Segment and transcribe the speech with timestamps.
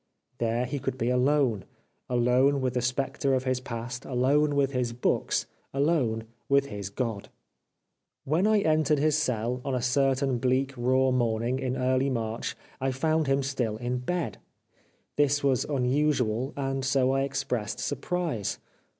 [0.39, 1.63] There he could be alone—
[2.09, 7.29] alone with the spectre of his past, alone with his books, alone with his God!
[8.23, 12.89] When I entered his cell on a certain bleak, raw morning in early March I
[12.89, 14.39] found him still in bed.
[15.17, 18.57] This was unusual, and so I expressed surprise.